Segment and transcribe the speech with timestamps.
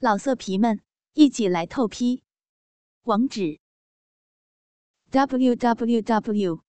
[0.00, 0.80] 老色皮们，
[1.14, 2.22] 一起来透批！
[3.02, 3.58] 网址
[5.10, 6.62] ：w w w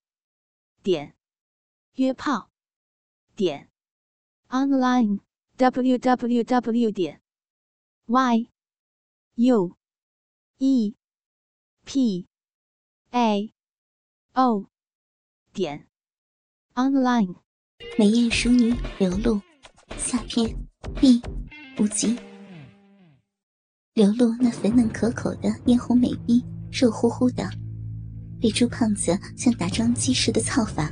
[0.81, 1.15] 点
[1.93, 2.49] 约炮
[3.35, 3.69] 点
[4.47, 5.19] online
[5.57, 7.21] w w w 点
[8.07, 8.49] y
[9.35, 9.77] u
[10.57, 10.95] e
[11.85, 12.27] p
[13.11, 13.53] a
[14.33, 14.65] o
[15.53, 15.87] 点
[16.73, 17.35] online。
[17.99, 19.39] 美艳淑女流露，
[19.99, 20.67] 下篇
[20.99, 21.21] 第
[21.77, 22.28] 五集。
[23.99, 27.49] 流露那粉嫩可口的嫣红美臂，肉乎乎的，
[28.39, 30.89] 被猪胖子像打桩机似的操法，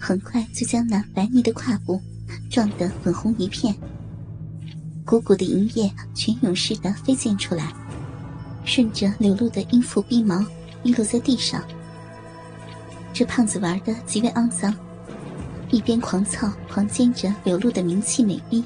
[0.00, 2.00] 很快就将那白腻的胯部
[2.48, 3.74] 撞得粉红一片。
[5.04, 7.70] 鼓鼓的银液泉涌似的飞溅出来，
[8.64, 10.42] 顺着流露的阴腹逼毛
[10.82, 11.62] 滴落在地上。
[13.12, 14.74] 这胖子玩的极为肮脏。
[15.70, 18.64] 一边狂操狂奸着流露的名气美臂，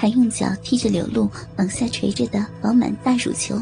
[0.00, 3.60] 还用脚踢着柳露往下垂着的饱满大乳球。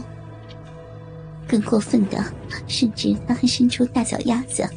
[1.49, 2.23] 更过分的，
[2.67, 4.69] 甚至他还伸出大脚丫子，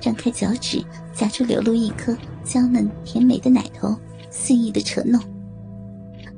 [0.00, 2.12] 张开脚趾夹住柳露一颗
[2.44, 3.96] 娇嫩甜美的奶头，
[4.30, 5.22] 肆意的扯弄，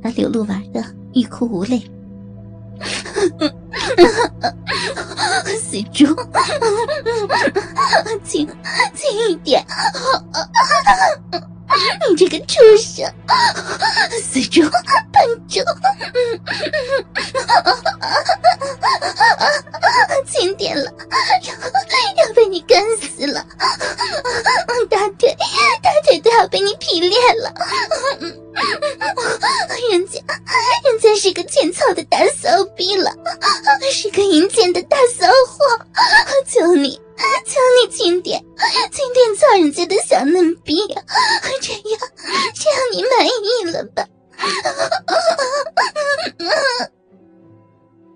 [0.02, 1.82] 把柳露玩得欲哭无泪。
[5.58, 6.06] 死猪，
[8.22, 8.46] 轻
[8.94, 9.64] 轻一点！
[12.08, 13.04] 你这个畜生，
[14.22, 15.60] 死猪，笨猪，
[20.26, 20.90] 轻点了，
[21.44, 23.44] 要要被你干死了！
[24.88, 25.36] 大腿，
[25.82, 27.52] 大腿都要被你劈裂了！
[29.90, 30.20] 人家，
[30.84, 33.12] 人家是个欠操的大骚逼了，
[33.90, 35.64] 是个淫贱的大骚货！
[36.46, 37.00] 求你，
[37.46, 38.40] 求你轻点，
[38.92, 40.76] 轻点操人家的小嫩逼，
[41.60, 42.00] 这样，
[42.54, 44.06] 这样你满意了吧？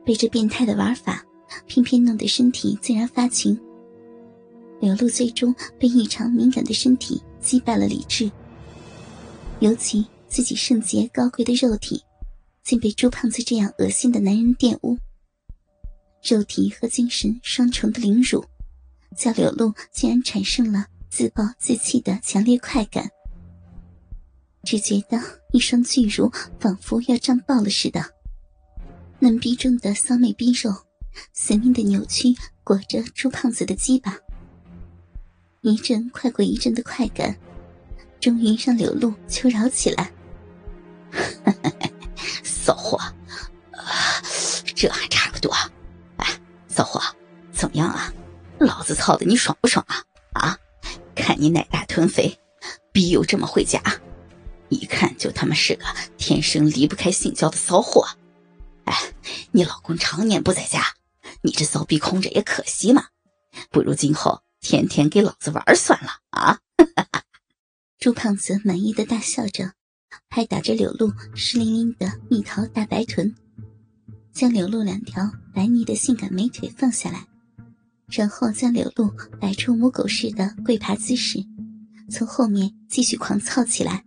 [0.05, 1.25] 被这变态的玩法，
[1.67, 3.59] 偏偏弄得身体自然发情。
[4.81, 8.31] 流露最终被异常敏感的身体击败了理智，
[9.61, 10.07] 尤其。
[10.33, 12.03] 自己圣洁高贵的肉体，
[12.65, 14.97] 竟被朱胖子这样恶心的男人玷污。
[16.23, 18.43] 肉体和精神双重的凌辱，
[19.17, 23.11] 叫柳露竟然产生了自暴自弃的强烈快感。
[24.65, 25.21] 只觉得
[25.53, 26.31] 一双巨乳
[26.61, 28.05] 仿佛要胀爆了似的，
[29.19, 30.73] 嫩逼中的骚妹逼肉，
[31.33, 34.17] 死命的扭曲裹着朱胖子的鸡巴，
[35.63, 37.37] 一阵快过一阵的快感，
[38.21, 40.13] 终于让柳露求饶起来。
[42.45, 42.99] 骚货，
[44.77, 45.53] 这还差不多。
[46.19, 47.01] 哎，骚货，
[47.53, 48.13] 怎么样啊？
[48.65, 50.05] 老子操的你爽不爽啊？
[50.33, 50.59] 啊，
[51.15, 52.39] 看你奶大臀肥，
[52.93, 53.83] 逼又这么会夹，
[54.69, 55.85] 一看就他妈是个
[56.17, 58.07] 天生离不开性交的骚货。
[58.85, 58.95] 哎，
[59.53, 60.83] 你老公常年不在家，
[61.43, 63.07] 你这骚逼空着也可惜嘛。
[63.71, 66.59] 不如今后天天给老子玩算了啊！
[68.01, 69.73] 朱胖子满意的大笑着。
[70.29, 73.35] 拍打着柳露湿淋淋的蜜桃大白臀，
[74.33, 77.27] 将柳露两条白腻的性感美腿放下来，
[78.13, 81.39] 然后将柳露摆出母狗似的跪爬姿势，
[82.11, 84.05] 从后面继续狂操起来。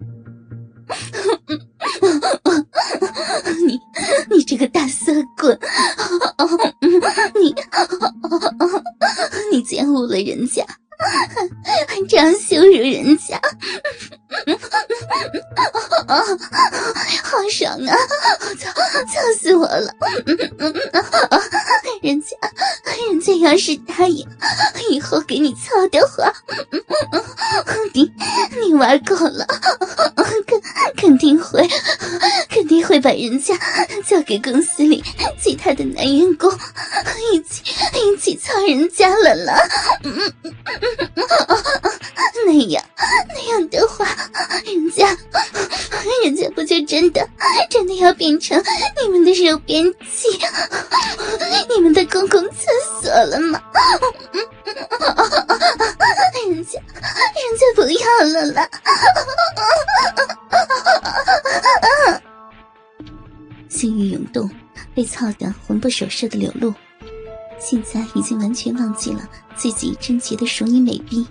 [3.66, 3.80] 你，
[4.30, 5.58] 你这个大色鬼，
[7.42, 7.56] 你，
[9.52, 10.64] 你奸污了人家，
[11.88, 13.42] 还这样羞辱人家。
[16.08, 16.24] 啊，
[17.24, 17.96] 好爽啊！
[18.60, 19.94] 操，操死我了！
[22.02, 22.36] 人家，
[23.10, 24.28] 人家要是答应
[24.90, 26.32] 以后给你操的话，
[27.94, 28.12] 你
[28.62, 29.46] 你玩够了，
[30.46, 30.62] 肯
[30.96, 31.68] 肯定会，
[32.50, 33.58] 肯定会把人家
[34.06, 35.04] 交给公司里
[35.42, 36.52] 其他的男员工，
[37.34, 37.64] 一起
[38.06, 39.56] 一起操人家了啦！
[42.46, 42.84] 那样
[43.30, 44.06] 那样的话，
[44.66, 45.18] 人家。
[46.24, 47.28] 人家不就真的
[47.70, 48.62] 真的要变成
[49.02, 50.28] 你们的肉便器，
[51.70, 52.56] 你们的公共厕
[53.02, 53.62] 所了吗？
[56.48, 58.70] 人家人家不要了啦！
[63.70, 64.48] 性欲涌动，
[64.94, 66.74] 被操得魂不守舍的柳露，
[67.68, 71.26] 现在已经完全忘记了自己贞洁的淑女美逼，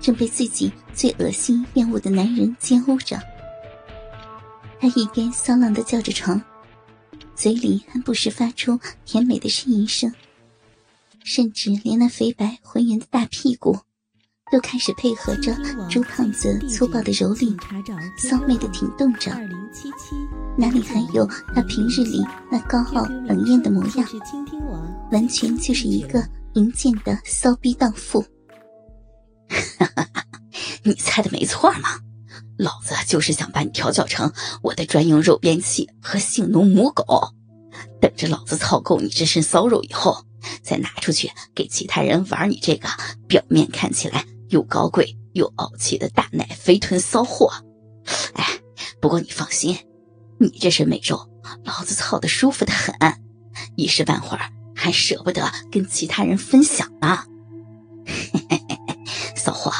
[0.00, 3.16] 正被自己最恶心厌恶的男人奸污着。
[4.80, 6.42] 他一边骚浪的叫着床，
[7.36, 10.12] 嘴里还不时发出甜美的呻吟声，
[11.22, 13.78] 甚至连那肥白浑圆的大屁股，
[14.50, 15.56] 都开始配合着
[15.88, 17.56] 朱胖子粗暴的蹂躏，
[18.18, 19.30] 骚媚的挺动着。
[20.56, 22.20] 哪里还有他平日里
[22.50, 24.04] 那高傲冷艳的模样？
[25.10, 26.22] 完全就是一个
[26.54, 28.24] 淫贱的骚逼荡妇。
[30.84, 32.00] 你猜的没错嘛，
[32.58, 34.32] 老子就是想把你调教成
[34.62, 37.04] 我的专用肉鞭器和性奴母狗，
[38.00, 40.24] 等着老子操够你这身骚肉以后，
[40.62, 42.88] 再拿出去给其他人玩你这个
[43.26, 47.50] 表面看起来又高贵又傲气的大奶肥臀骚货。
[48.34, 48.44] 哎，
[49.00, 49.78] 不过你放心。
[50.40, 51.28] 你这身美肉，
[51.64, 52.94] 老子操的舒服的很，
[53.74, 57.24] 一时半会儿还舍不得跟其他人分享呢。
[59.34, 59.72] 骚货，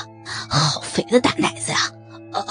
[0.48, 1.78] 好肥的大奶子呀！
[2.32, 2.44] 哦，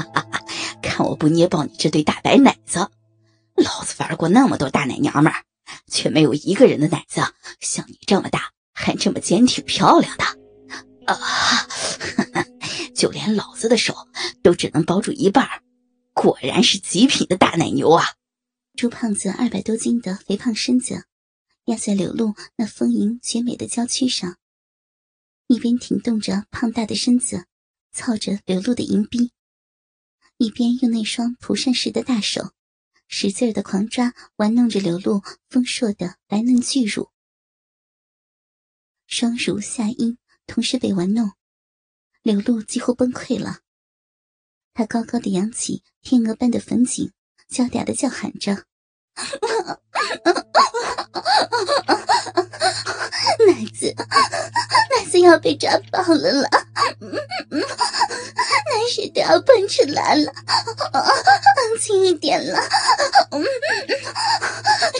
[0.82, 2.88] 看我不捏爆你这对大白奶子！
[3.54, 5.30] 老子玩过那么多大奶娘们，
[5.88, 7.20] 却没有一个人的奶子
[7.60, 10.24] 像你这么大，还这么坚挺漂亮的。
[11.04, 11.18] 啊，
[12.96, 13.94] 就连老子的手
[14.42, 15.46] 都只能包住一半。
[16.14, 18.04] 果然是极品的大奶牛啊！
[18.74, 21.04] 朱胖子二百多斤的肥胖身子
[21.66, 24.38] 压在柳露那丰盈绝美的娇躯上，
[25.46, 27.46] 一边挺动着胖大的身子，
[27.92, 29.32] 操着柳露的银臂，
[30.38, 32.52] 一边用那双蒲扇似的大手
[33.06, 37.10] 使劲的狂抓玩弄着柳露丰硕的白嫩巨乳，
[39.06, 41.32] 双乳下阴同时被玩弄，
[42.22, 43.60] 柳露几乎崩溃了。
[44.74, 47.12] 他高高的扬起天鹅般的粉颈，
[47.48, 48.64] 娇嗲的叫喊着
[53.46, 53.94] ：“奶子，
[54.90, 56.48] 奶子要被抓爆了啦！
[57.00, 60.32] 奶水都要喷出来了，
[61.80, 62.62] 轻一点了，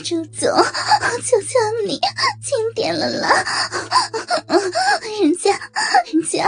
[0.04, 0.50] 朱总，
[1.22, 1.98] 求求你
[2.42, 3.42] 轻点了啦！
[5.20, 5.58] 人家，
[6.12, 6.46] 人家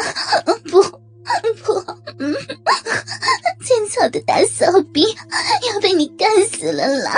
[0.70, 1.00] 不不。”
[3.64, 5.16] 千草的大骚逼
[5.72, 7.10] 要被你干死了啦！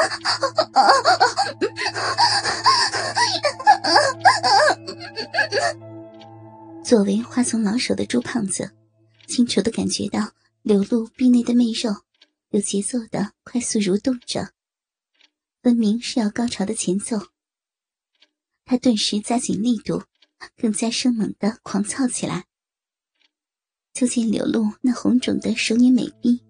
[6.85, 8.71] 作为花丛老手的朱胖子，
[9.27, 10.31] 清楚的感觉到
[10.63, 11.95] 流露臂内的媚肉
[12.51, 14.53] 有节奏的快速蠕动着，
[15.63, 17.21] 分明是要高潮的前奏。
[18.65, 20.03] 他顿时加紧力度，
[20.57, 22.45] 更加生猛的狂躁起来。
[23.93, 26.41] 就见柳露那红肿的熟女美臂，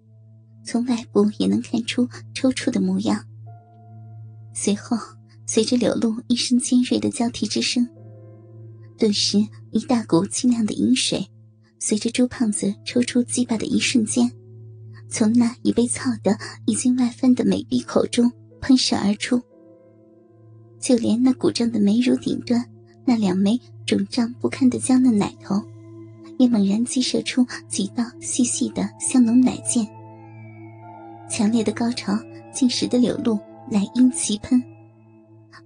[0.63, 3.26] 从外部也能看出抽搐的模样。
[4.59, 4.97] 随后，
[5.45, 7.87] 随着柳露一声尖锐的交替之声，
[8.97, 9.37] 顿时
[9.69, 11.23] 一大股清亮的饮水，
[11.77, 14.31] 随着朱胖子抽出鸡巴的一瞬间，
[15.07, 19.39] 从那已被操得已经外翻的美臂口中喷射而出。
[20.79, 22.67] 就连那鼓胀的美乳顶端，
[23.05, 25.61] 那两枚肿胀不堪的娇嫩奶头。
[26.39, 29.87] 也猛然激射出几道细细的香浓奶箭，
[31.29, 32.17] 强烈的高潮
[32.51, 34.63] 竟使得柳露奶音齐喷，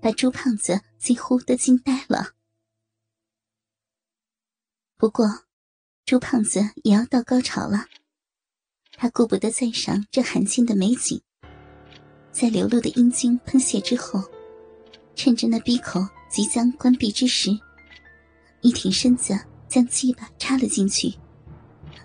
[0.02, 2.34] 把朱胖子几乎都惊呆了。
[4.98, 5.46] 不过，
[6.06, 7.86] 朱胖子也要到高潮了，
[8.98, 11.22] 他顾不得赞赏这罕见的美景，
[12.32, 14.24] 在流露的阴茎喷泄之后，
[15.16, 16.00] 趁着那闭口
[16.30, 17.52] 即将关闭之时，
[18.62, 19.40] 一挺身子。
[19.72, 21.14] 将鸡巴插了进去，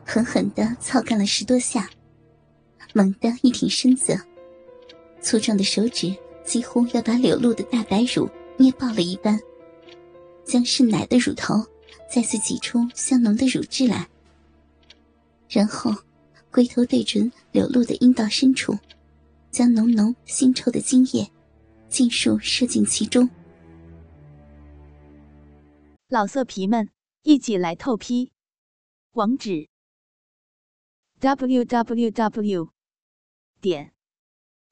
[0.04, 1.90] 狠狠的操干了十多下，
[2.94, 4.16] 猛地一挺身子，
[5.26, 6.14] 粗壮的手指
[6.44, 9.36] 几乎要把柳露的大白乳捏爆了一般，
[10.44, 11.54] 将渗奶的乳头
[12.08, 14.08] 再次挤出香浓的乳汁来，
[15.48, 15.92] 然后
[16.52, 18.72] 龟头对准柳露的阴道深处，
[19.50, 21.28] 将浓浓腥臭的精液
[21.88, 23.28] 尽数射进其中。
[26.08, 26.88] 老色皮们。
[27.24, 28.30] 一起来透批，
[29.14, 29.68] 网址
[31.18, 32.68] ：w w w
[33.60, 33.92] 点